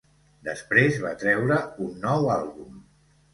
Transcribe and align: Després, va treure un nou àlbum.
Després, 0.45 0.97
va 1.03 1.11
treure 1.25 1.59
un 1.89 1.93
nou 2.07 2.27
àlbum. 2.39 2.83